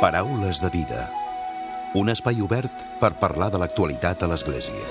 [0.00, 1.06] Paraules de vida.
[1.96, 4.82] Un espai obert per parlar de l'actualitat a l'Església.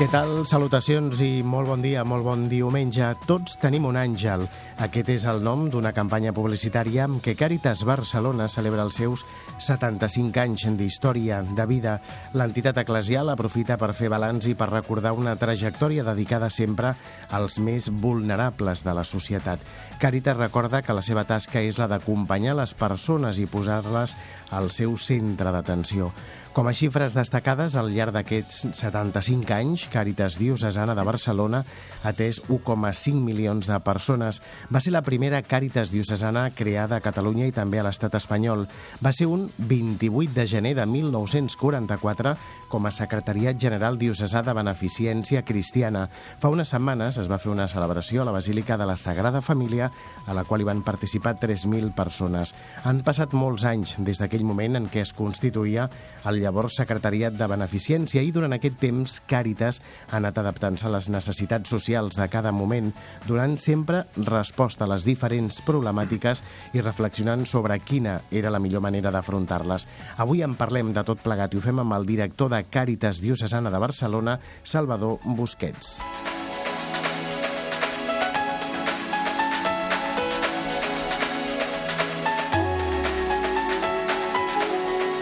[0.00, 0.30] Què tal?
[0.50, 3.12] Salutacions i molt bon dia, molt bon diumenge.
[3.28, 4.46] Tots tenim un àngel.
[4.80, 9.26] Aquest és el nom d'una campanya publicitària amb què Càritas Barcelona celebra els seus
[9.60, 11.98] 75 anys d'història, de vida.
[12.32, 16.94] L'entitat eclesial aprofita per fer balanç i per recordar una trajectòria dedicada sempre
[17.28, 19.60] als més vulnerables de la societat.
[20.00, 24.16] Càritas recorda que la seva tasca és la d'acompanyar les persones i posar-les
[24.56, 26.08] al seu centre d'atenció.
[26.50, 32.40] Com a xifres destacades, al llarg d'aquests 75 anys, Càritas Diocesana de Barcelona ha atès
[32.48, 34.40] 1,5 milions de persones.
[34.70, 38.68] Va ser la primera Càritas Diocesana creada a Catalunya i també a l'estat espanyol.
[39.02, 42.36] Va ser un 28 de gener de 1944
[42.70, 46.04] com a Secretariat General Diocesà de Beneficència Cristiana.
[46.38, 49.88] Fa unes setmanes es va fer una celebració a la Basílica de la Sagrada Família
[50.30, 52.54] a la qual hi van participar 3.000 persones.
[52.86, 55.88] Han passat molts anys des d'aquell moment en què es constituïa
[56.30, 59.82] el llavors Secretariat de Beneficència i durant aquest temps Càritas
[60.12, 62.94] ha anat adaptant-se a les necessitats socials de cada moment,
[63.26, 66.42] donant sempre resposta a les diferents problemàtiques
[66.76, 69.86] i reflexionant sobre quina era la millor manera d'afrontar-les.
[70.20, 73.72] Avui en parlem de tot plegat i ho fem amb el director de Càritas Diocesana
[73.72, 75.96] de Barcelona, Salvador Busquets.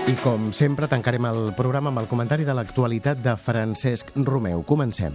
[0.09, 4.65] I com sempre tancarem el programa amb el comentari de l'actualitat de Francesc Romeu.
[4.65, 5.13] Comencem.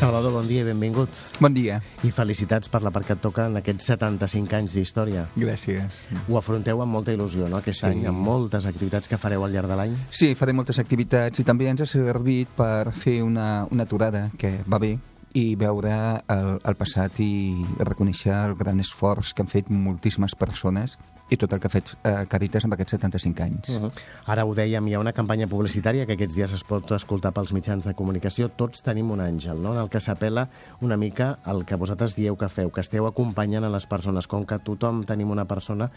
[0.00, 1.12] Salvador, bon dia i benvingut.
[1.44, 1.74] Bon dia.
[2.08, 5.26] I felicitats per la part que et toca en aquests 75 anys d'història.
[5.36, 5.98] Gràcies.
[6.24, 7.86] Ho afronteu amb molta il·lusió, no?, aquest Sí.
[7.90, 9.96] any, amb moltes activitats que fareu al llarg de l'any.
[10.10, 14.62] Sí, faré moltes activitats i també ens ha servit per fer una, una aturada que
[14.66, 14.96] va bé
[15.34, 15.92] i veure
[16.26, 20.96] el, el passat i reconèixer el gran esforç que han fet moltíssimes persones
[21.30, 23.68] i tot el que ha fet eh, Caritas amb aquests 75 anys.
[23.70, 23.90] Uh -huh.
[24.26, 27.52] Ara ho dèiem, hi ha una campanya publicitària que aquests dies es pot escoltar pels
[27.52, 28.48] mitjans de comunicació.
[28.48, 30.48] Tots tenim un àngel, no?, en el que s'apela
[30.80, 34.44] una mica al que vosaltres dieu que feu, que esteu acompanyant a les persones, com
[34.44, 35.90] que tothom tenim una persona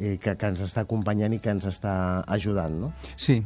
[0.00, 2.92] eh, que, que ens està acompanyant i que ens està ajudant, no?
[3.16, 3.40] Sí,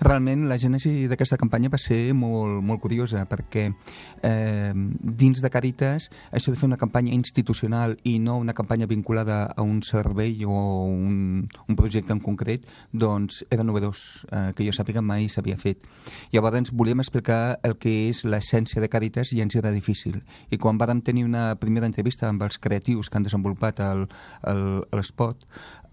[0.00, 3.68] realment la gènesi d'aquesta campanya va ser molt, molt curiosa perquè
[4.22, 9.44] eh, dins de Càritas això de fer una campanya institucional i no una campanya vinculada
[9.56, 10.52] a un servei o
[10.84, 15.84] un, un projecte en concret, doncs era novedós, eh, que jo sàpiga mai s'havia fet.
[16.32, 20.22] Llavors volíem explicar el que és l'essència de Càritas i ens era difícil.
[20.50, 24.06] I quan vàrem tenir una primera entrevista amb els creatius que han desenvolupat el-
[24.48, 25.44] el- l'espot,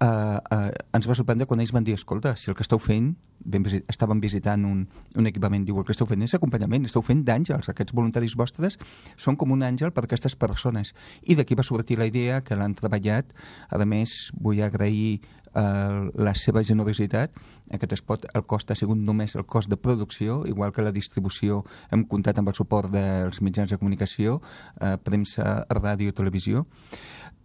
[0.06, 3.14] eh, eh, ens va sorprendre quan ells van dir escolta, si el que esteu fent
[3.46, 4.84] vam visi estàvem visitant un,
[5.20, 8.80] un equipament diu el que esteu fent és acompanyament, esteu fent d'àngels aquests voluntaris vostres
[9.18, 12.58] són com un àngel per a aquestes persones i d'aquí va sortir la idea que
[12.58, 13.34] l'han treballat.
[13.70, 15.20] A més vull agrair
[15.56, 17.36] eh, la seva generositat
[17.74, 21.64] aquest espot, el cost ha sigut només el cost de producció, igual que la distribució
[21.92, 24.40] hem comptat amb el suport dels mitjans de comunicació,
[24.82, 26.66] eh, premsa, ràdio, televisió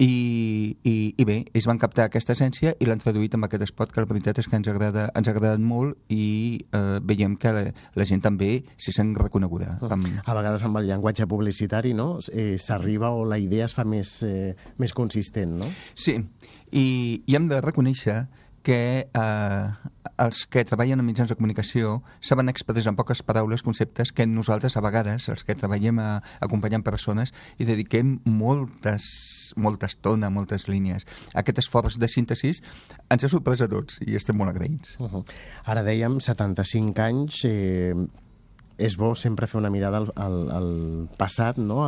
[0.01, 3.93] i, i, i bé, ells van captar aquesta essència i l'han traduït amb aquest spot
[3.93, 7.53] que la veritat és que ens, agrada, ens ha agradat molt i eh, veiem que
[7.53, 7.67] la,
[8.01, 8.51] la gent també
[8.81, 9.77] s'hi sent reconeguda.
[9.85, 10.09] Amb...
[10.25, 14.15] A vegades amb el llenguatge publicitari, no?, eh, s'arriba o la idea es fa més,
[14.25, 15.69] eh, més consistent, no?
[15.93, 16.17] Sí,
[16.73, 18.25] i, i hem de reconèixer
[18.63, 19.67] que eh,
[20.21, 24.77] els que treballen en mitjans de comunicació saben expressar en poques paraules conceptes que nosaltres
[24.77, 26.11] a vegades, els que treballem a,
[26.45, 29.07] acompanyant persones, hi dediquem moltes,
[29.57, 31.09] molta estona, moltes línies.
[31.35, 34.99] Aquest esforç de síntesi ens ha sorprès a tots i estem molt agraïts.
[35.01, 35.25] Uh -huh.
[35.65, 37.95] Ara dèiem 75 anys, eh,
[38.81, 40.71] és bo sempre fer una mirada al, al, al
[41.21, 41.83] passat, no?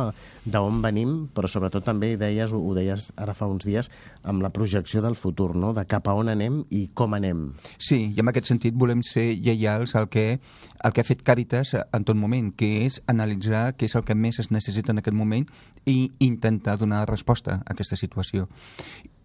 [0.45, 3.89] d'on venim, però sobretot també deies, ho, ho deies ara fa uns dies,
[4.23, 5.73] amb la projecció del futur, no?
[5.73, 7.45] de cap a on anem i com anem.
[7.77, 10.37] Sí, i en aquest sentit volem ser lleials al que,
[10.83, 14.15] al que ha fet Càritas en tot moment, que és analitzar què és el que
[14.15, 15.47] més es necessita en aquest moment
[15.89, 18.47] i intentar donar resposta a aquesta situació.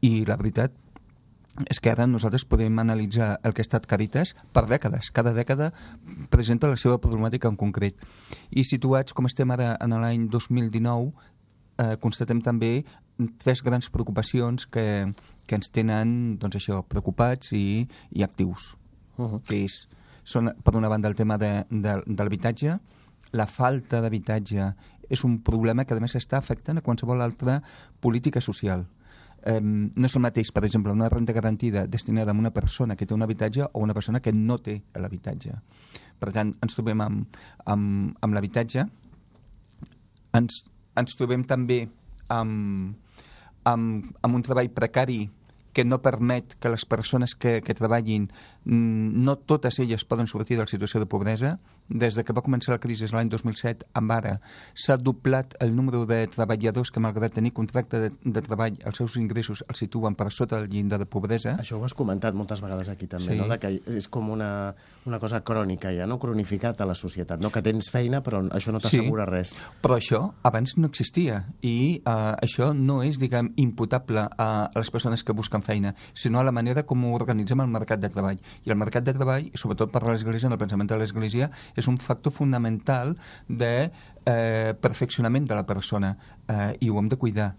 [0.01, 0.73] I la veritat
[1.67, 5.11] és que ara nosaltres podem analitzar el que ha estat Càritas per dècades.
[5.15, 5.73] Cada dècada
[6.31, 7.99] presenta la seva problemàtica en concret.
[8.51, 11.13] I situats com estem ara en l'any 2019,
[11.79, 12.85] eh, constatem també
[13.43, 15.13] tres grans preocupacions que,
[15.47, 18.75] que ens tenen doncs això, preocupats i, i actius.
[19.17, 19.43] Uh -huh.
[19.43, 19.89] Que és,
[20.23, 22.79] són, per una banda, el tema de, de, de l'habitatge,
[23.33, 24.75] la falta d'habitatge
[25.09, 27.63] és un problema que a més està afectant a qualsevol altra
[28.01, 28.87] política social
[29.47, 33.15] no és el mateix, per exemple, una renda garantida destinada a una persona que té
[33.15, 35.55] un habitatge o una persona que no té l'habitatge.
[36.19, 38.85] Per tant, ens trobem amb, amb, amb l'habitatge,
[40.35, 40.63] ens,
[40.99, 41.85] ens trobem també
[42.29, 42.97] amb,
[43.65, 45.29] amb, amb un treball precari
[45.73, 48.27] que no permet que les persones que, que treballin,
[48.69, 51.59] no totes elles poden sortir de la situació de pobresa.
[51.89, 54.35] Des de que va començar la crisi l'any 2007 amb ara
[54.77, 59.17] s'ha doblat el número de treballadors que, malgrat tenir contracte de, de treball, els seus
[59.17, 61.57] ingressos els situen per sota del llindar de pobresa.
[61.63, 63.39] Això ho has comentat moltes vegades aquí també, Sí.
[63.41, 63.49] no?
[63.49, 64.75] De que és com una,
[65.07, 66.19] una cosa crònica ja, no?
[66.21, 67.49] Cronificat a la societat, no?
[67.51, 69.55] Que tens feina però això no t'assegura res.
[69.81, 74.91] Però això abans no existia i uh, això no és, diguem, imputable a, a les
[74.93, 78.37] persones que busquen feina, sinó a la manera com organitzem el mercat de treball.
[78.65, 81.89] I el mercat de treball, i sobretot per l'Església, en el pensament de l'Església, és
[81.91, 83.17] un factor fonamental
[83.49, 86.15] de eh, perfeccionament de la persona
[86.49, 87.55] eh, i ho hem de cuidar.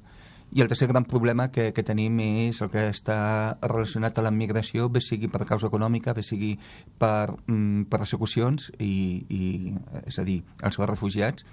[0.51, 3.19] I el tercer gran problema que, que tenim és el que està
[3.62, 6.56] relacionat a la migració, bé sigui per causa econòmica, bé sigui
[6.98, 8.94] per mm, persecucions, i,
[9.30, 9.75] i,
[10.10, 11.46] és a dir, els refugiats,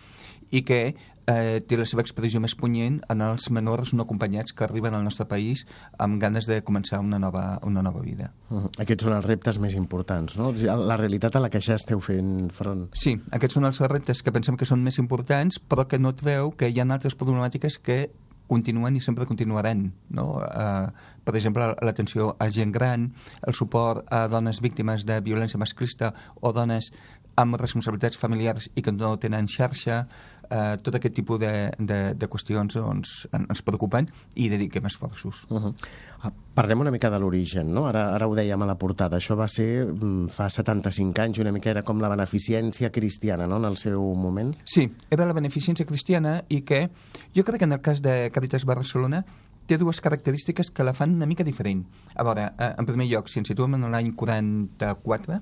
[0.51, 0.81] i que
[1.27, 5.05] eh, té la seva expressió més punyent en els menors no acompanyats que arriben al
[5.07, 5.65] nostre país
[6.03, 8.33] amb ganes de començar una nova, una nova vida.
[8.51, 8.71] Uh -huh.
[8.83, 10.53] Aquests són els reptes més importants, no?
[10.53, 12.89] La realitat a la que ja esteu fent front.
[12.93, 16.53] Sí, aquests són els reptes que pensem que són més importants, però que no treu
[16.57, 18.11] que hi ha altres problemàtiques que
[18.47, 19.93] continuen i sempre continuaran.
[20.09, 20.39] No?
[20.39, 20.91] Uh,
[21.25, 23.13] per exemple, l'atenció a gent gran,
[23.47, 26.93] el suport a dones víctimes de violència masclista o dones
[27.37, 30.07] amb responsabilitats familiars i que no tenen xarxa,
[30.51, 35.45] eh, tot aquest tipus de, de, de qüestions doncs, en- ens preocupen i dediquem esforços.
[35.51, 35.75] Uh -huh.
[36.23, 37.87] Ah, Parlem una mica de l'origen, no?
[37.87, 39.19] Ara, ara ho dèiem a la portada.
[39.19, 43.57] Això va ser mm, fa 75 anys, una mica era com la beneficència cristiana, no?,
[43.59, 44.55] en el seu moment.
[44.65, 46.89] Sí, era la beneficència cristiana i que
[47.35, 49.25] jo crec que en el cas de Càritas Barcelona
[49.67, 51.85] té dues característiques que la fan una mica diferent.
[52.15, 55.41] A veure, eh, en primer lloc, si ens situem en l'any 44,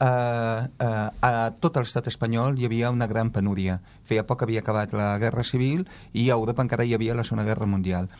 [0.00, 3.80] eh, eh, a tot l'estat espanyol hi havia una gran penúria.
[4.04, 7.46] Feia poc havia acabat la Guerra Civil i a Europa encara hi havia la Segona
[7.48, 8.10] Guerra Mundial.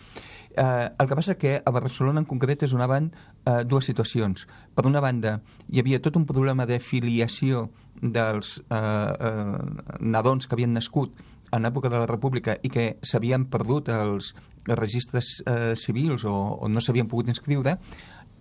[0.56, 3.10] Eh, el que passa que a Barcelona en concret es donaven
[3.44, 4.46] eh, dues situacions.
[4.74, 7.68] Per una banda, hi havia tot un problema de filiació
[8.00, 11.12] dels eh, eh, nadons que havien nascut
[11.52, 14.32] en època de la República i que s'havien perdut els
[14.66, 17.76] registres eh, civils o, o no s'havien pogut inscriure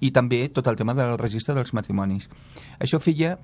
[0.02, 2.30] i també tot el tema del registre dels matrimonis.
[2.80, 3.38] Això feia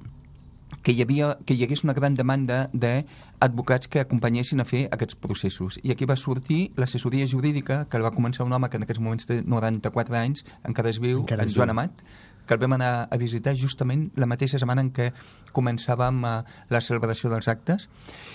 [0.82, 5.18] que hi, havia, que hi hagués una gran demanda d'advocats que acompanyessin a fer aquests
[5.20, 5.78] processos.
[5.84, 9.04] I aquí va sortir l'assessoria jurídica, que el va començar un home que en aquests
[9.04, 11.76] moments té 94 anys, encara es viu, Encara en Joan.
[11.76, 12.06] Amat,
[12.52, 15.08] que el vam anar a visitar justament la mateixa setmana en què
[15.56, 16.32] començàvem eh,
[16.74, 17.88] la celebració dels actes.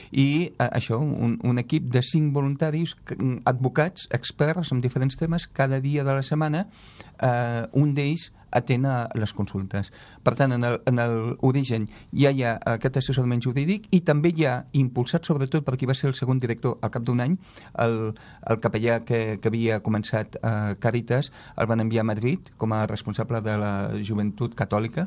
[0.09, 5.49] I eh, això, un, un equip de cinc voluntaris, mm, advocats, experts en diferents temes,
[5.53, 6.65] cada dia de la setmana
[7.21, 9.93] eh, un d'ells atén a les consultes.
[10.25, 15.27] Per tant, en l'origen ja hi ha aquest assessorament jurídic i també hi ha, impulsat
[15.29, 17.37] sobretot per qui va ser el segon director al cap d'un any,
[17.85, 17.97] el,
[18.51, 22.85] el capellà que, que havia començat a Càritas, el van enviar a Madrid com a
[22.91, 23.73] responsable de la
[24.07, 25.07] joventut catòlica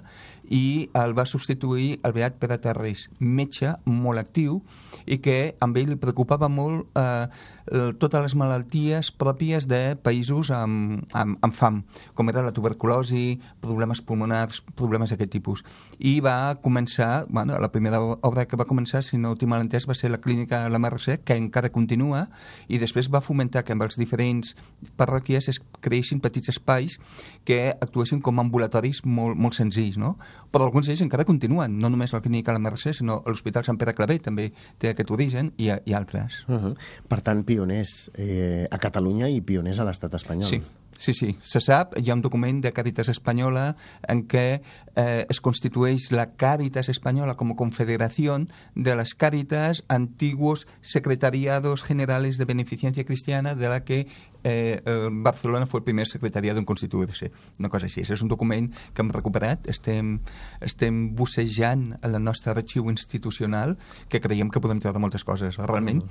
[0.50, 4.60] i el va substituir el beat Pere Tarrés, metge molt actiu
[5.06, 7.28] i que amb ell preocupava molt eh,
[7.72, 11.82] eh, totes les malalties pròpies de països amb, amb, amb fam,
[12.16, 15.64] com era la tuberculosi, problemes pulmonars, problemes d'aquest tipus.
[16.00, 19.64] I va començar, bueno, la primera obra que va començar, si no ho tinc mal
[19.64, 22.28] entès, va ser la clínica La Mercè, que encara continua,
[22.68, 24.56] i després va fomentar que amb els diferents
[25.00, 26.98] parròquies es creessin petits espais
[27.46, 30.16] que actuessin com ambulatoris molt, molt senzills, no?
[30.52, 33.94] Però alguns d'ells encara continuen, no només la clínica La Mercè, sinó l'Hospital Sant Pere
[33.98, 34.50] Claver també
[34.82, 36.44] té aquest origen i, i altres.
[36.48, 36.74] Uh -huh.
[37.08, 40.48] Per tant, pioners eh, a Catalunya i pioners a l'estat espanyol.
[40.48, 40.62] Sí,
[40.96, 41.36] sí, sí.
[41.42, 43.76] Se sap, hi ha un document de Càritas Espanyola
[44.08, 44.62] en què
[44.96, 48.38] eh, es constitueix la Càritas Espanyola com a confederació
[48.76, 54.08] de les Càritas antiguos secretariados generales de beneficencia cristiana de la que
[54.44, 57.32] eh, Barcelona fue el primer secretariado en constituir-se.
[57.60, 58.04] Una cosa així.
[58.04, 60.18] És un document que hem recuperat, estem,
[60.64, 63.76] estem bussejant el nostre arxiu institucional
[64.08, 65.60] que creiem que podem treure moltes coses.
[65.60, 66.06] Realment,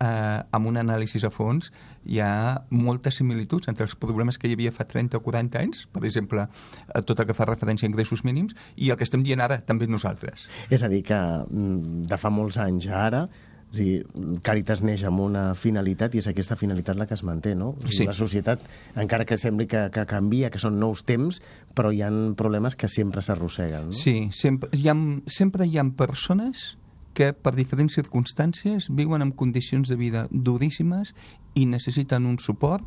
[0.00, 1.72] eh, amb un anàlisi a fons
[2.08, 5.84] hi ha moltes similituds entre els problemes que hi havia fa 30 o 40 anys,
[5.92, 6.46] per exemple,
[6.88, 9.60] eh, tot el que fa referència a ingressos mínims, i el que estem dient ara
[9.60, 10.48] també nosaltres.
[10.70, 13.28] És a dir, que mm, de fa molts anys a ara
[13.68, 13.98] o sigui,
[14.44, 17.74] Càritas neix amb una finalitat i és aquesta finalitat la que es manté, no?
[17.74, 18.06] O sigui, Sí.
[18.08, 18.62] La societat,
[18.96, 21.42] encara que sembli que, que canvia, que són nous temps,
[21.74, 23.92] però hi han problemes que sempre s'arrosseguen, no?
[23.92, 26.78] Sí, sempre hi, ha, sempre hi ha persones
[27.18, 31.14] que per diferents circumstàncies viuen en condicions de vida duríssimes
[31.58, 32.84] i necessiten un suport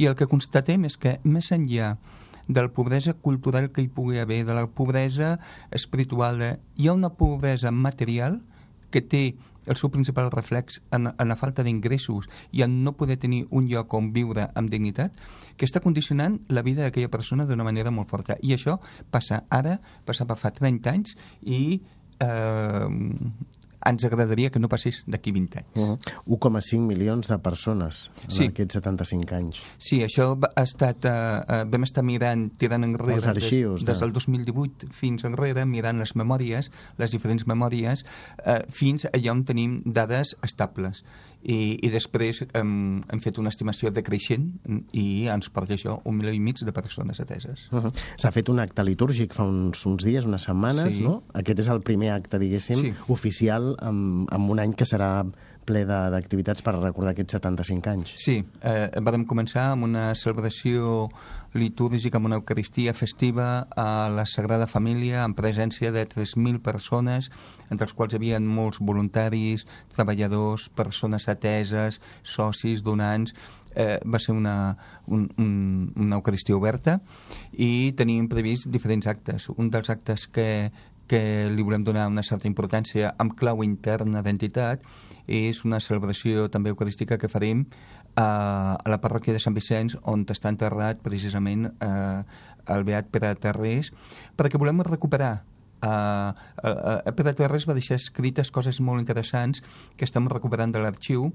[0.00, 1.96] i el que constatem és que més enllà
[2.48, 5.38] de la pobresa cultural que hi pugui haver, de la pobresa
[5.70, 6.50] espiritual, de...
[6.76, 8.40] hi ha una pobresa material
[8.90, 9.24] que té
[9.66, 13.68] el seu principal reflex en, en la falta d'ingressos i en no poder tenir un
[13.68, 15.16] lloc on viure amb dignitat,
[15.56, 18.36] que està condicionant la vida d'aquella persona d'una manera molt forta.
[18.40, 18.78] I això
[19.10, 21.80] passa ara, passava fa 30 anys i
[22.20, 22.88] eh,
[23.84, 25.76] ens agradaria que no passés d'aquí 20 anys.
[25.76, 25.98] Uh -huh.
[26.26, 28.44] 1,5 milions de persones en sí.
[28.44, 29.60] aquests 75 anys.
[29.78, 31.04] Sí, això ha estat...
[31.04, 33.14] Eh, vam estar mirant, tirant enrere...
[33.14, 33.84] Els arxius.
[33.84, 38.04] Des, des del 2018 fins enrere, mirant les memòries, les diferents memòries,
[38.44, 41.04] eh, fins allà on tenim dades estables
[41.44, 44.46] i, i després hem, hem fet una estimació decreixent
[44.96, 47.68] i ens porta això un milió i mig de persones ateses.
[47.70, 47.92] Uh -huh.
[48.16, 51.02] S'ha fet un acte litúrgic fa uns, uns dies, unes setmanes, Sí.
[51.02, 51.22] no?
[51.34, 52.94] Aquest és el primer acte, diguéssim, Sí.
[53.08, 55.26] oficial amb, amb un any que serà
[55.66, 58.12] ple d'activitats per recordar aquests 75 anys.
[58.20, 61.08] Sí, eh, vam començar amb una celebració
[61.54, 67.30] litúrgica, amb una eucaristia festiva a la Sagrada Família, en presència de 3.000 persones,
[67.70, 73.34] entre els quals hi havia molts voluntaris, treballadors, persones ateses, socis, donants...
[73.74, 74.76] Eh, va ser una,
[75.10, 75.46] un, un,
[75.98, 77.00] una eucaristia oberta
[77.58, 79.48] i tenim previst diferents actes.
[79.50, 80.70] Un dels actes que,
[81.10, 84.86] que li volem donar una certa importància amb clau interna d'entitat
[85.26, 87.64] és una celebració també eucarística que farem
[88.14, 92.20] a, a la parròquia de Sant Vicenç on està enterrat precisament eh,
[92.74, 93.92] el Beat Pere Terrés
[94.36, 95.42] perquè volem recuperar
[95.84, 96.32] Uh,
[96.64, 99.60] uh, uh, Pere Terres va deixar escrites coses molt interessants
[99.98, 101.26] que estem recuperant de l'arxiu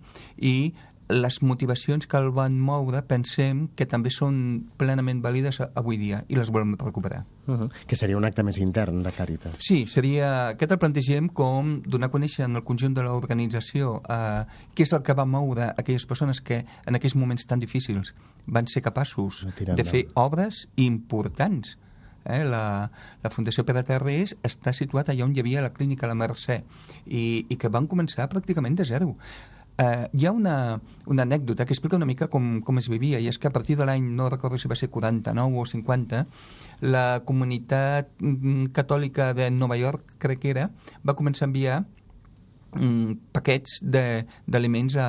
[0.42, 0.74] i
[1.10, 4.36] les motivacions que el van moure pensem que també són
[4.78, 7.24] plenament vàlides avui dia i les volem recuperar.
[7.48, 7.70] Uh -huh.
[7.88, 9.56] Que seria un acte més intern de Càritas.
[9.58, 10.50] Sí, seria...
[10.50, 14.94] Aquest el plantegem com donar a conèixer en el conjunt de l'organització eh, què és
[14.94, 18.14] el que va moure aquelles persones que en aquells moments tan difícils
[18.46, 21.78] van ser capaços De fer obres importants.
[22.26, 22.92] Eh, la,
[23.24, 26.64] la Fundació Pere Terrés està situat allà on hi havia la clínica La Mercè
[27.06, 29.16] i, i que van començar pràcticament de zero.
[29.80, 33.30] Eh, hi ha una, una anècdota que explica una mica com, com es vivia, i
[33.32, 36.26] és que a partir de l'any, no recordo si va ser 49 o 50,
[36.84, 40.68] la comunitat mm, catòlica de Nova York, crec que era,
[41.08, 41.78] va començar a enviar
[42.76, 45.08] mm, paquets d'aliments a,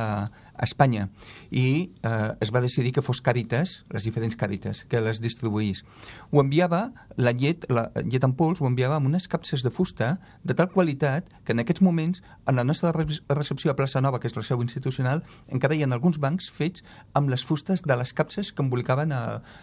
[0.61, 1.07] a Espanya
[1.51, 1.65] i
[2.05, 5.81] eh, es va decidir que fos Càritas, les diferents Càritas, que les distribuís.
[6.31, 6.83] Ho enviava,
[7.17, 10.69] la llet, la llet en pols, ho enviava amb unes capses de fusta de tal
[10.71, 14.37] qualitat que en aquests moments, en la nostra re- recepció a Plaça Nova, que és
[14.37, 16.85] la seu institucional, encara hi ha alguns bancs fets
[17.17, 19.23] amb les fustes de les capses que embolicaven a,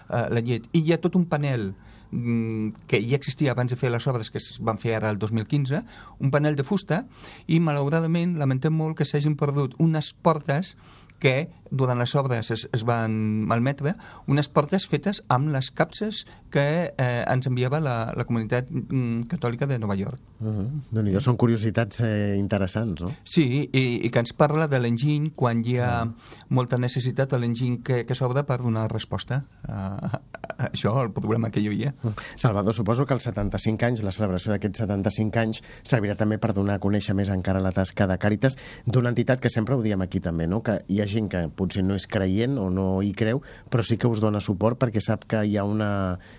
[0.10, 0.66] a la llet.
[0.74, 1.76] I hi ha tot un panel
[2.12, 5.84] que ja existia abans de fer les obres que es van fer ara el 2015,
[6.20, 7.04] un panel de fusta
[7.48, 10.76] i malauradament lamentem molt que s'hagin perdut unes portes
[11.20, 13.14] que durant les obres es, es van
[13.48, 13.96] malmetre,
[14.28, 19.68] unes portes fetes amb les capses que eh, ens enviava la, la comunitat mm, catòlica
[19.68, 20.22] de Nova York.
[20.40, 21.20] Uh -huh.
[21.20, 23.12] Són curiositats eh, interessants, no?
[23.24, 26.08] Sí, i, i que ens parla de l'enginy quan hi ha
[26.50, 30.22] molta necessitat de l'enginy que, que s'obre per donar resposta a,
[30.58, 31.94] a això, al problema que hi havia.
[32.36, 36.78] Salvador, suposo que els 75 anys, la celebració d'aquests 75 anys, servirà també per donar
[36.78, 40.20] a conèixer més encara la tasca de Càritas d'una entitat que sempre ho diem aquí
[40.24, 40.62] també, no?
[40.64, 43.98] que hi ha gent que potser no és creient o no hi creu, però sí
[43.98, 45.90] que us dona suport perquè sap que hi ha una,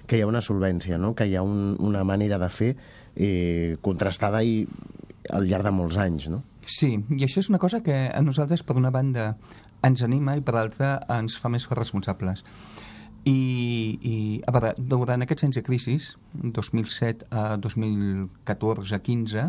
[0.07, 1.15] que hi ha una solvència, no?
[1.19, 2.75] que hi ha un, una manera de fer
[3.17, 4.63] eh, contrastada i
[5.35, 6.43] al llarg de molts anys, no?
[6.69, 9.33] Sí, i això és una cosa que a nosaltres, per una banda,
[9.85, 12.45] ens anima i per l'altra ens fa més responsables.
[13.29, 14.15] I, i
[14.47, 15.97] a veure, durant aquests anys de crisi,
[16.59, 19.45] 2007 a 2014-15,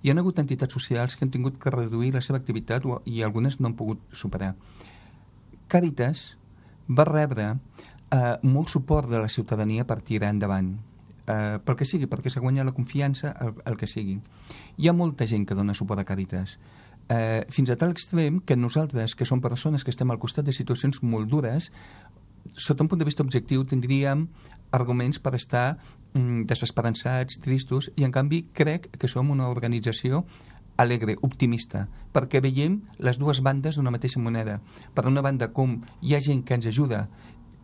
[0.00, 3.60] hi ha hagut entitats socials que han tingut que reduir la seva activitat i algunes
[3.60, 4.54] no han pogut superar.
[5.70, 6.24] Càritas
[6.90, 10.72] va rebre eh, molt suport de la ciutadania per tirar endavant.
[11.30, 14.18] Eh, pel que sigui, perquè s'ha guanyat la confiança, el, el que sigui.
[14.78, 16.56] Hi ha molta gent que dona suport a Càritas.
[17.10, 20.54] Eh, fins a tal extrem que nosaltres, que som persones que estem al costat de
[20.54, 21.70] situacions molt dures,
[22.54, 24.26] sota un punt de vista objectiu tindríem
[24.74, 25.78] arguments per estar
[26.14, 30.24] mm, desesperançats, tristos, i en canvi crec que som una organització
[30.80, 34.60] alegre, optimista, perquè veiem les dues bandes d'una mateixa moneda.
[34.94, 37.06] Per una banda, com hi ha gent que ens ajuda,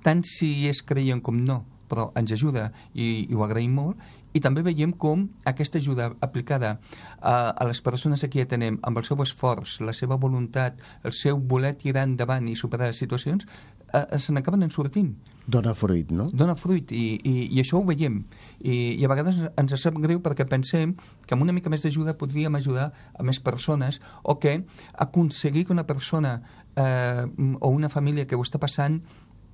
[0.04, 3.99] tant si és creient com no, però ens ajuda i, i ho agraïm molt,
[4.37, 6.75] i també veiem com aquesta ajuda aplicada
[7.20, 11.14] a, a les persones a qui atenem amb el seu esforç, la seva voluntat, el
[11.16, 13.49] seu voler tirar endavant i superar situacions,
[13.93, 15.14] eh, se n'acaben en sortint.
[15.47, 16.26] Dona fruit, no?
[16.35, 18.19] Dona fruit, i, i, i això ho veiem.
[18.59, 22.16] I, I a vegades ens sap greu perquè pensem que amb una mica més d'ajuda
[22.19, 24.59] podríem ajudar a més persones o que
[25.07, 26.40] aconseguir que una persona
[26.75, 27.25] eh,
[27.61, 29.00] o una família que ho està passant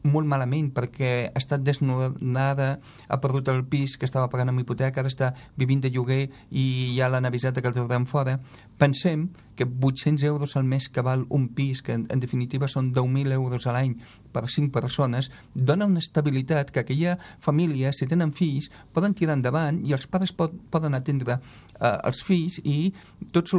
[0.03, 2.69] molt malament perquè ha estat desnudada,
[3.09, 6.65] ha perdut el pis que estava pagant amb hipoteca, ara està vivint de lloguer i
[6.97, 8.39] ja l'han avisat que el trauran fora.
[8.79, 12.91] Pensem que 800 euros al mes que val un pis, que en, en definitiva són
[12.95, 13.95] 10.000 euros a l'any
[14.33, 19.83] per 5 persones, dona una estabilitat que aquella família, si tenen fills, poden tirar endavant
[19.87, 21.39] i els pares pot, poden atendre
[21.83, 22.93] els fills i
[23.35, 23.51] tot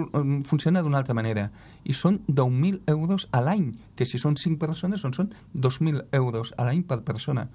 [0.48, 1.50] funciona d'una altra manera.
[1.84, 6.54] I són 10.000 euros a l'any, que si són 5 persones doncs són 2.000 euros
[6.58, 7.48] a l'any per persona.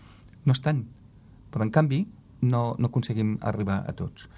[0.44, 0.84] No és tant,
[1.52, 2.04] però en canvi
[2.42, 4.28] no, no aconseguim arribar a tots.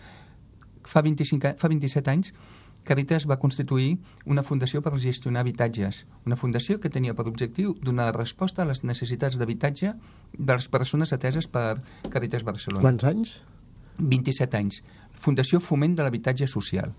[0.87, 2.33] Fa, 25, fa 27 anys
[2.85, 8.09] Caritas va constituir una fundació per gestionar habitatges, una fundació que tenia per objectiu donar
[8.17, 9.93] resposta a les necessitats d'habitatge
[10.39, 11.77] de les persones ateses per
[12.09, 12.87] Caritas Barcelona.
[12.87, 13.35] Quants anys?
[14.01, 14.83] 27 anys.
[15.21, 16.93] Fundació Foment de l'Habitatge Social.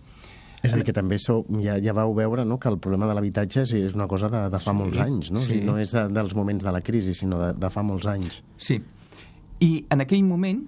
[0.61, 3.15] És a dir, que també sou, ja, ja vau veure no, que el problema de
[3.17, 5.41] l'habitatge és, és una cosa de, de fa sí, molts anys, no?
[5.41, 5.47] Sí.
[5.47, 8.05] O sigui, no és de, dels moments de la crisi, sinó de, de fa molts
[8.11, 8.43] anys.
[8.61, 8.77] Sí.
[9.65, 10.61] I en aquell moment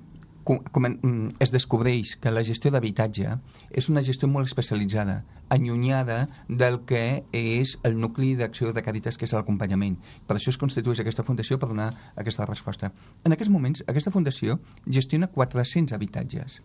[1.40, 3.38] es descobreix que la gestió d'habitatge
[3.72, 9.26] és una gestió molt especialitzada, allunyada del que és el nucli d'acció de Càritas, que
[9.28, 9.98] és l'acompanyament.
[10.28, 12.92] Per això es constitueix aquesta fundació per donar aquesta resposta.
[13.24, 16.62] En aquests moments, aquesta fundació gestiona 400 habitatges.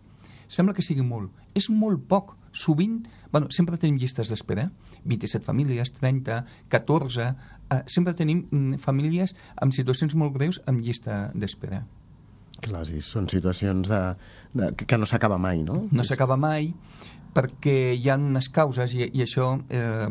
[0.49, 1.29] Sembla que sigui molt.
[1.55, 2.35] És molt poc.
[2.49, 4.71] Sovint, bueno, sempre tenim llistes d'espera,
[5.05, 6.41] 27 famílies, 30,
[6.73, 7.29] 14...
[7.69, 11.83] Eh, sempre tenim mm, famílies amb situacions molt greus amb llista d'espera.
[12.65, 14.01] Clar, sí, són situacions de,
[14.53, 15.85] de, que no s'acaba mai, no?
[15.95, 16.73] No s'acaba mai
[17.35, 20.07] perquè hi ha unes causes, i, i això eh,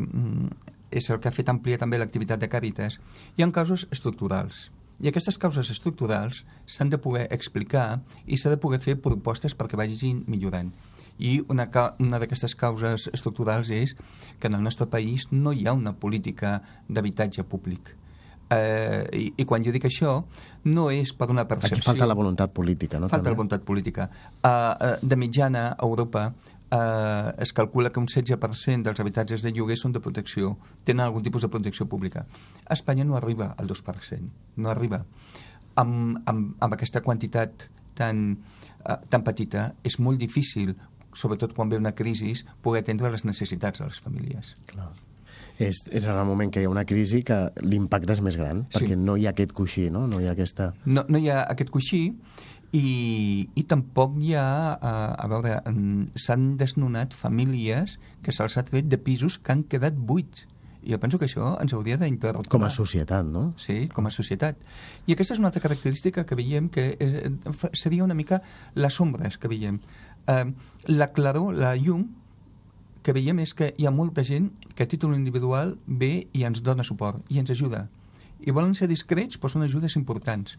[0.91, 2.99] és el que ha fet ampliar també l'activitat de Càritas,
[3.37, 4.69] hi ha causes estructurals.
[4.99, 9.79] I aquestes causes estructurals s'han de poder explicar i s'ha de poder fer propostes perquè
[9.79, 10.73] vagin millorant.
[11.19, 11.67] I una,
[11.99, 13.95] una d'aquestes causes estructurals és
[14.39, 17.95] que en el nostre país no hi ha una política d'habitatge públic
[18.51, 20.23] Eh, i, I quan jo dic això,
[20.73, 21.77] no és per una percepció...
[21.77, 23.11] Aquí falta la voluntat política, no?
[23.11, 23.35] Falta també?
[23.35, 24.09] la voluntat política.
[24.39, 29.53] Uh, uh, de mitjana, a Europa, uh, es calcula que un 16% dels habitatges de
[29.53, 30.55] lloguer són de protecció,
[30.89, 32.25] tenen algun tipus de protecció pública.
[32.65, 35.03] A Espanya no arriba al 2%, no arriba.
[35.77, 37.69] Amb, amb, amb aquesta quantitat
[37.99, 38.31] tan,
[38.81, 40.73] uh, tan petita és molt difícil
[41.19, 44.55] sobretot quan ve una crisi, poder atendre les necessitats de les famílies.
[44.71, 44.91] Clar
[45.59, 48.65] és, és en el moment que hi ha una crisi que l'impacte és més gran,
[48.71, 48.79] sí.
[48.79, 50.07] perquè no hi ha aquest coixí, no?
[50.11, 50.73] No hi ha aquesta...
[50.87, 52.03] No, no hi ha aquest coixí
[52.73, 54.45] i, i tampoc hi ha,
[54.77, 55.57] a, a veure,
[56.21, 60.47] s'han desnonat famílies que se'ls ha tret de pisos que han quedat buits.
[60.89, 62.49] Jo penso que això ens hauria d'interrogar.
[62.53, 63.49] Com a societat, no?
[63.61, 64.61] Sí, com a societat.
[65.09, 67.19] I aquesta és una altra característica que veiem que és,
[67.77, 68.41] seria una mica
[68.79, 69.81] les ombres que veiem.
[70.31, 70.45] Eh,
[70.93, 72.07] la claror, la llum,
[73.09, 76.61] que veiem és que hi ha molta gent que a títol individual ve i ens
[76.61, 77.87] dona suport i ens ajuda.
[78.45, 80.59] I volen ser discrets, però són ajudes importants.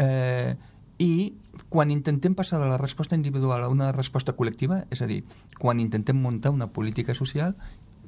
[0.00, 0.56] Eh,
[0.96, 1.34] I
[1.68, 5.20] quan intentem passar de la resposta individual a una resposta col·lectiva, és a dir,
[5.60, 7.52] quan intentem muntar una política social,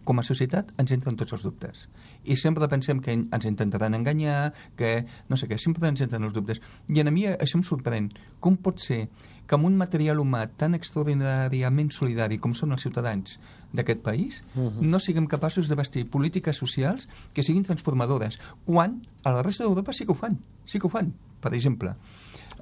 [0.04, 1.88] com a societat ens entren tots els dubtes.
[2.24, 6.36] I sempre pensem que ens intentaran enganyar, que no sé què, sempre ens entren els
[6.36, 6.60] dubtes.
[6.88, 8.12] I a mi això em sorprèn.
[8.40, 9.08] Com pot ser
[9.44, 13.36] que amb un material humà tan extraordinàriament solidari com són els ciutadans
[13.74, 14.80] d'aquest país, uh -huh.
[14.80, 19.92] no siguem capaços de vestir polítiques socials que siguin transformadores, quan a la resta d'Europa
[19.92, 21.94] sí que ho fan, sí que ho fan, per exemple.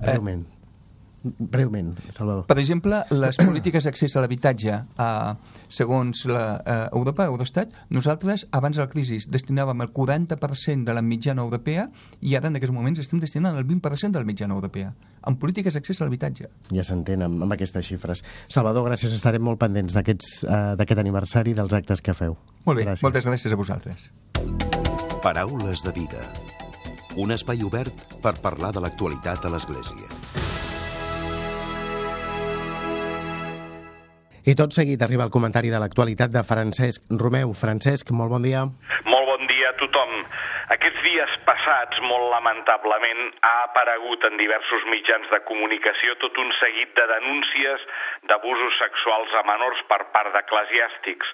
[0.01, 0.47] Realment.
[0.47, 0.62] Eh,
[1.23, 2.47] Breument, Salvador.
[2.51, 8.77] Per exemple, les polítiques d'accés a l'habitatge, eh, segons la, eh, Europa, Eurostat, nosaltres, abans
[8.77, 11.89] de la crisi, destinàvem el 40% de la mitjana europea
[12.21, 14.93] i ara, en aquests moments, estem destinant el 20% de la mitjana europea
[15.27, 16.49] en polítiques d'accés a l'habitatge.
[16.75, 18.25] Ja s'entén amb, amb aquestes xifres.
[18.51, 22.37] Salvador, gràcies, estarem molt pendents eh, d'aquest uh, aniversari dels actes que feu.
[22.67, 23.07] Molt bé, gràcies.
[23.07, 24.11] moltes gràcies a vosaltres.
[25.23, 26.27] Paraules de vida.
[27.23, 30.42] Un espai obert per parlar de l'actualitat a l'Església.
[34.43, 37.53] I tot seguit arriba el comentari de l'actualitat de Francesc Romeu.
[37.55, 38.65] Francesc, molt bon dia.
[39.07, 40.17] Molt bon dia a tothom.
[40.75, 46.91] Aquests dies passats, molt lamentablement, ha aparegut en diversos mitjans de comunicació tot un seguit
[46.99, 47.87] de denúncies
[48.27, 51.31] d'abusos sexuals a menors per part d'eclesiàstics.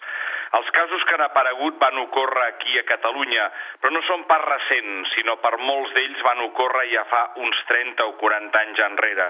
[0.57, 3.49] Els casos que han aparegut van ocórrer aquí a Catalunya,
[3.83, 8.07] però no són pas recents, sinó per molts d'ells van ocórrer ja fa uns 30
[8.07, 9.29] o 40 anys enrere.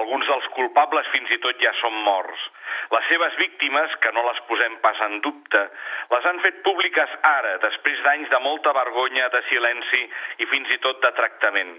[0.00, 2.48] Alguns dels culpables fins i tot ja són morts.
[2.90, 5.62] Les seves víctimes, que no les posem pas en dubte,
[6.10, 10.02] les han fet públiques ara, després d'anys de molta vergonya, de silenci
[10.42, 11.78] i fins i tot de tractament.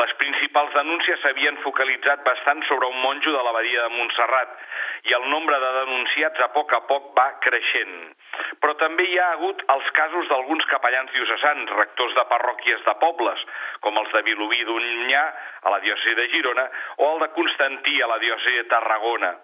[0.00, 4.56] Les principals denúncies s'havien focalitzat bastant sobre un monjo de l'abadia de Montserrat
[5.10, 7.94] i el nombre de denunciats a poc a poc va creixent.
[8.62, 13.44] Però també hi ha hagut els casos d'alguns capellans diocesans, rectors de parròquies de pobles,
[13.84, 15.22] com els de Vilobí d'Unyà,
[15.62, 16.66] a la diòcesi de Girona,
[16.98, 19.36] o el de Constantí, a la diòcesi de Tarragona.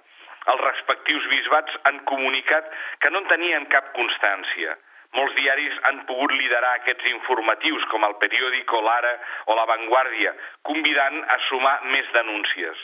[0.52, 2.68] Els respectius bisbats han comunicat
[3.02, 4.76] que no en tenien cap constància.
[5.16, 9.14] Molts diaris han pogut liderar aquests informatius, com el periòdico L'Ara
[9.46, 10.34] o La Vanguardia,
[10.68, 12.82] convidant a sumar més denúncies.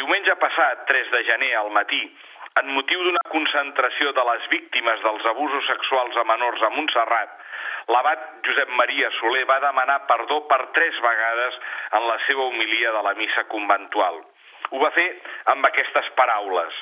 [0.00, 2.00] Diumenge passat, 3 de gener, al matí,
[2.60, 7.34] en motiu d'una concentració de les víctimes dels abusos sexuals a menors a Montserrat,
[7.92, 11.58] l'abat Josep Maria Soler va demanar perdó per tres vegades
[11.98, 14.22] en la seva homilia de la missa conventual.
[14.72, 15.08] Ho va fer
[15.52, 16.80] amb aquestes paraules.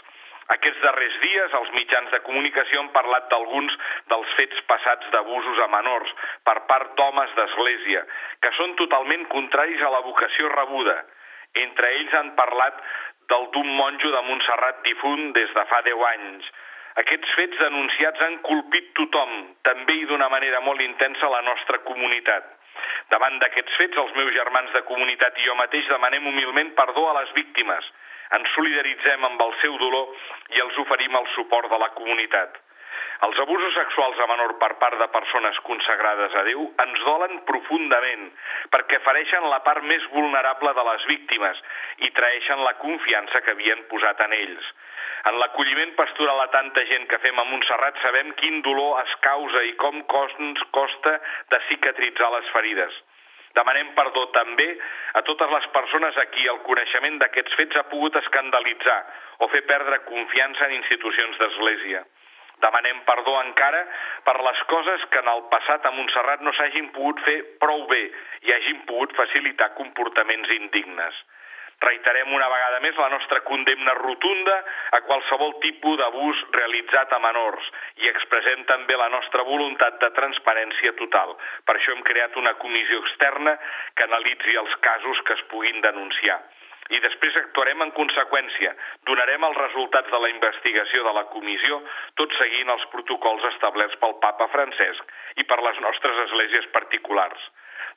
[0.52, 3.76] Aquests darrers dies els mitjans de comunicació han parlat d'alguns
[4.12, 6.10] dels fets passats d'abusos a menors
[6.44, 8.04] per part d'homes d'església,
[8.44, 10.98] que són totalment contraris a la vocació rebuda.
[11.64, 12.82] Entre ells han parlat
[13.32, 16.52] del d'un monjo de Montserrat difunt des de fa 10 anys.
[17.00, 19.32] Aquests fets denunciats han colpit tothom,
[19.66, 22.52] també i d'una manera molt intensa la nostra comunitat.
[23.10, 27.20] Davant d'aquests fets, els meus germans de comunitat i jo mateix demanem humilment perdó a
[27.22, 27.90] les víctimes–
[28.38, 32.60] ens solidaritzem amb el seu dolor i els oferim el suport de la comunitat.
[33.24, 38.26] Els abusos sexuals a menor per part de persones consagrades a Déu ens dolen profundament
[38.74, 41.62] perquè fareixen la part més vulnerable de les víctimes
[42.08, 44.68] i traeixen la confiança que havien posat en ells.
[45.30, 49.62] En l'acolliment pastoral a tanta gent que fem a Montserrat sabem quin dolor es causa
[49.70, 51.18] i com costa
[51.54, 53.02] de cicatritzar les ferides.
[53.54, 54.66] Demanem perdó també
[55.14, 58.98] a totes les persones a qui el coneixement d'aquests fets ha pogut escandalitzar
[59.46, 62.02] o fer perdre confiança en institucions d'Església.
[62.64, 63.82] Demanem perdó encara
[64.26, 68.02] per les coses que en el passat a Montserrat no s'hagin pogut fer prou bé
[68.48, 71.22] i hagin pogut facilitar comportaments indignes.
[71.82, 74.56] Reiterem una vegada més la nostra condemna rotunda
[74.98, 77.70] a qualsevol tipus d'abús realitzat a menors
[78.04, 81.34] i expressem també la nostra voluntat de transparència total.
[81.66, 83.56] Per això hem creat una comissió externa
[83.94, 86.40] que analitzi els casos que es puguin denunciar
[86.92, 88.74] i després actuarem en conseqüència.
[89.08, 91.80] Donarem els resultats de la investigació de la comissió,
[92.20, 97.40] tot seguint els protocols establerts pel papa Francesc i per les nostres esglésies particulars.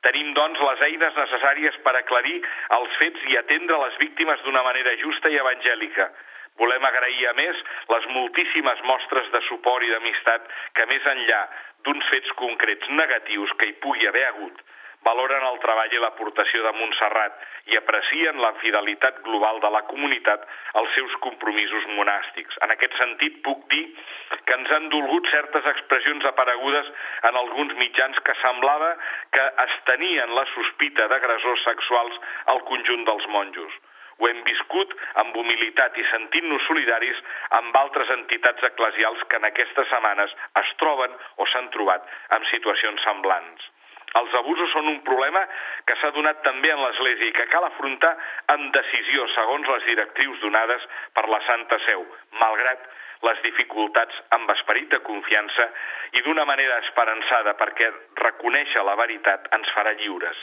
[0.05, 2.37] Tenim, doncs, les eines necessàries per aclarir
[2.79, 6.09] els fets i atendre les víctimes d'una manera justa i evangèlica.
[6.57, 7.59] Volem agrair, a més,
[7.93, 11.43] les moltíssimes mostres de suport i d'amistat que, més enllà
[11.85, 14.63] d'uns fets concrets negatius que hi pugui haver hagut,
[15.05, 20.45] valoren el treball i l'aportació de Montserrat i aprecien la fidelitat global de la comunitat
[20.81, 22.57] als seus compromisos monàstics.
[22.65, 23.83] En aquest sentit, puc dir
[24.45, 26.89] que ens han dolgut certes expressions aparegudes
[27.29, 28.95] en alguns mitjans que semblava
[29.35, 32.19] que es tenien la sospita d'agressors sexuals
[32.55, 33.79] al conjunt dels monjos.
[34.17, 37.19] Ho hem viscut amb humilitat i sentint-nos solidaris
[37.59, 40.33] amb altres entitats eclesials que en aquestes setmanes
[40.63, 42.07] es troben o s'han trobat
[42.37, 43.73] en situacions semblants.
[44.15, 45.41] Els abusos són un problema
[45.85, 48.13] que s'ha donat també en l'Església i que cal afrontar
[48.53, 52.05] amb decisió segons les directrius donades per la Santa Seu,
[52.39, 52.87] malgrat
[53.25, 55.67] les dificultats amb esperit de confiança
[56.17, 57.89] i d'una manera esperançada perquè
[58.21, 60.37] reconèixer la veritat ens farà lliures.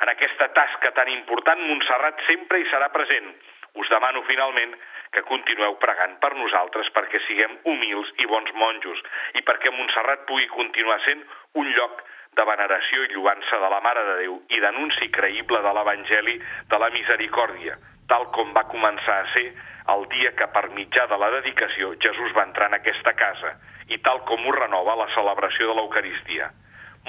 [0.00, 3.34] En aquesta tasca tan important, Montserrat sempre hi serà present.
[3.74, 4.74] Us demano finalment
[5.14, 9.02] que continueu pregant per nosaltres perquè siguem humils i bons monjos
[9.38, 11.24] i perquè Montserrat pugui continuar sent
[11.58, 12.02] un lloc
[12.38, 16.36] de veneració i lluança de la Mare de Déu i d'anunci creïble de l'Evangeli
[16.70, 17.74] de la Misericòrdia,
[18.12, 19.48] tal com va començar a ser
[19.94, 23.56] el dia que per mitjà de la dedicació Jesús va entrar en aquesta casa
[23.90, 26.52] i tal com ho renova la celebració de l'Eucaristia.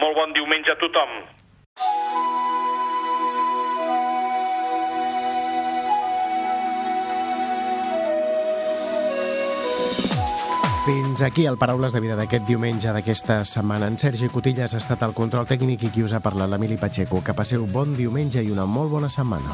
[0.01, 1.21] Molt bon diumenge a tothom!
[11.21, 13.85] Fins aquí el Paraules de Vida d'aquest diumenge d'aquesta setmana.
[13.91, 17.21] En Sergi Cotillas ha estat el control tècnic i qui us ha parlat, l'Emili Pacheco.
[17.21, 19.53] Que passeu bon diumenge i una molt bona setmana.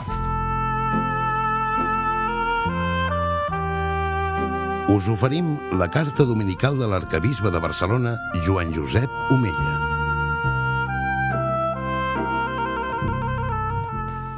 [4.95, 8.15] Us oferim la carta dominical de l'arcabisbe de Barcelona,
[8.47, 9.75] Joan Josep Omella.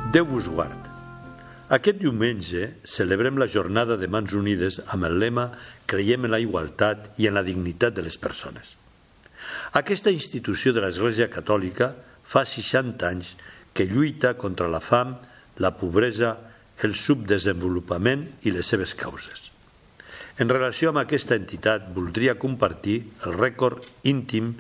[0.10, 0.89] Déu vos guard.
[1.70, 5.52] Aquest diumenge celebrem la jornada de Mans Unides amb el lema
[5.90, 8.74] Creiem en la igualtat i en la dignitat de les persones.
[9.78, 11.92] Aquesta institució de l'Església Catòlica
[12.26, 13.36] fa 60 anys
[13.78, 15.14] que lluita contra la fam,
[15.62, 16.34] la pobresa,
[16.82, 19.52] el subdesenvolupament i les seves causes.
[20.42, 24.56] En relació amb aquesta entitat, voldria compartir el rècord íntim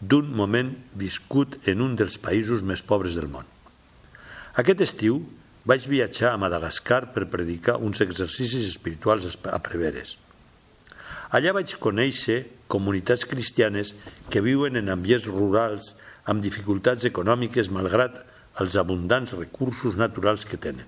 [0.00, 3.46] d'un moment viscut en un dels països més pobres del món.
[4.58, 5.20] Aquest estiu
[5.64, 10.16] vaig viatjar a Madagascar per predicar uns exercicis espirituals a Preveres.
[11.30, 13.94] Allà vaig conèixer comunitats cristianes
[14.30, 15.94] que viuen en ambients rurals
[16.26, 18.22] amb dificultats econòmiques malgrat
[18.60, 20.86] els abundants recursos naturals que tenen.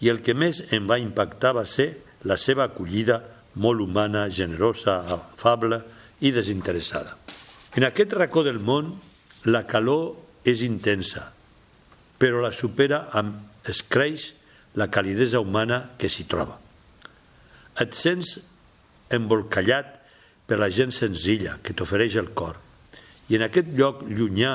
[0.00, 1.92] I el que més em va impactar va ser
[2.24, 3.20] la seva acollida
[3.54, 5.80] molt humana, generosa, afable
[6.20, 7.16] i desinteressada.
[7.76, 8.94] En aquest racó del món
[9.48, 11.30] la calor és intensa,
[12.20, 14.34] però la supera amb escreix
[14.78, 16.58] la calidesa humana que s'hi troba.
[17.80, 18.36] Et sents
[19.10, 19.96] embolcallat
[20.46, 22.58] per la gent senzilla que t'ofereix el cor.
[23.30, 24.54] I en aquest lloc llunyà,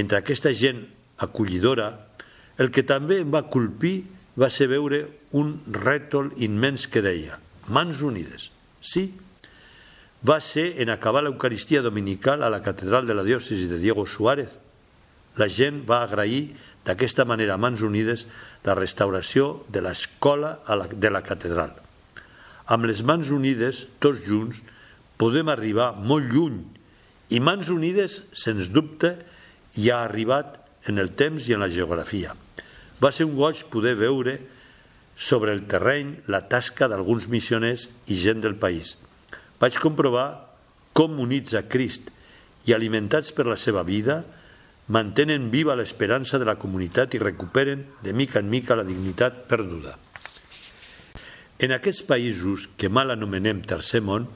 [0.00, 0.82] entre aquesta gent
[1.24, 1.92] acollidora,
[2.58, 4.02] el que també em va colpir
[4.38, 5.04] va ser veure
[5.38, 8.48] un rètol immens que deia Mans Unides.
[8.80, 9.10] Sí,
[10.24, 14.56] va ser en acabar l'Eucaristia dominical a la catedral de la diòcesi de Diego Suárez.
[15.38, 16.48] La gent va agrair
[16.86, 18.24] d'aquesta manera a Mans Unides
[18.66, 20.56] la restauració de l'escola
[20.90, 21.72] de la catedral.
[22.68, 24.60] Amb les mans unides, tots junts,
[25.16, 26.58] podem arribar molt lluny
[27.32, 29.14] i Mans Unides, sens dubte,
[29.76, 30.56] hi ha arribat
[30.88, 32.34] en el temps i en la geografia.
[32.98, 34.38] Va ser un goig poder veure
[35.18, 38.94] sobre el terreny la tasca d'alguns missioners i gent del país.
[39.60, 40.28] Vaig comprovar
[40.96, 42.08] com units a Crist
[42.66, 44.22] i alimentats per la seva vida,
[44.88, 49.98] mantenen viva l'esperança de la comunitat i recuperen de mica en mica la dignitat perduda.
[51.58, 54.28] En aquests països que mal anomenem tercer món,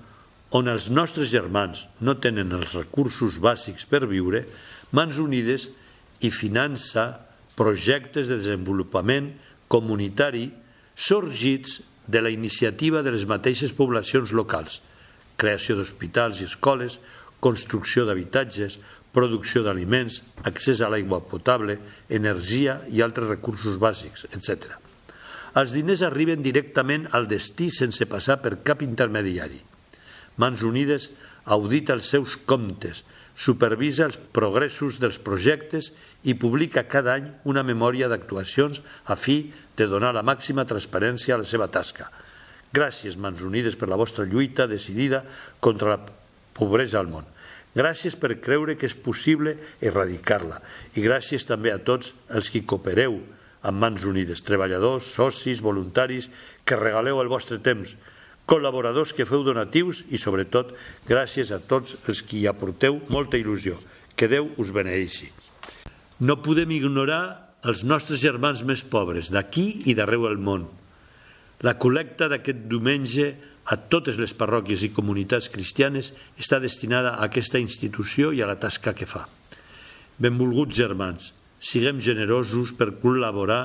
[0.53, 4.45] on els nostres germans no tenen els recursos bàsics per viure,
[4.93, 5.71] Mans Unides
[6.21, 7.07] i finança
[7.57, 9.31] projectes de desenvolupament
[9.73, 10.51] comunitari
[10.93, 14.83] sorgits de la iniciativa de les mateixes poblacions locals,
[15.41, 16.99] creació d'hospitals i escoles,
[17.41, 18.77] construcció d'habitatges,
[19.13, 24.73] producció d'aliments, accés a l'aigua potable, energia i altres recursos bàsics, etc.
[25.61, 29.61] Els diners arriben directament al destí sense passar per cap intermediari.
[30.41, 31.11] Mans Unides
[31.45, 33.03] audita els seus comptes,
[33.37, 35.91] supervisa els progressos dels projectes
[36.25, 38.81] i publica cada any una memòria d'actuacions
[39.13, 42.09] a fi de donar la màxima transparència a la seva tasca.
[42.73, 45.23] Gràcies, Mans Unides, per la vostra lluita decidida
[45.61, 46.01] contra la
[46.57, 47.29] pobresa al món.
[47.73, 50.61] Gràcies per creure que és possible erradicar-la
[50.93, 53.17] i gràcies també a tots els que coopereu
[53.63, 56.29] amb mans unides, treballadors, socis, voluntaris,
[56.67, 57.95] que regaleu el vostre temps,
[58.47, 60.75] col·laboradors que feu donatius i, sobretot,
[61.09, 63.79] gràcies a tots els que hi aporteu molta il·lusió.
[64.19, 65.31] Que Déu us beneixi.
[66.21, 70.67] No podem ignorar els nostres germans més pobres, d'aquí i d'arreu del món.
[71.63, 73.31] La col·lecta d'aquest diumenge
[73.65, 78.59] a totes les parròquies i comunitats cristianes està destinada a aquesta institució i a la
[78.59, 79.27] tasca que fa.
[80.19, 83.63] Benvolguts germans, siguem generosos per col·laborar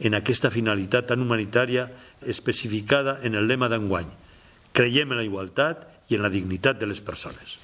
[0.00, 1.90] en aquesta finalitat tan humanitària
[2.22, 4.08] especificada en el lema d'enguany.
[4.72, 7.58] Creiem en la igualtat i en la dignitat de les persones.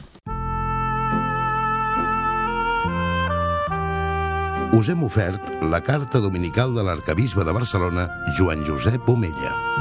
[4.77, 9.76] Us hem ofert la carta dominical de l'arcabisbe de Barcelona, Joan Josep Omella.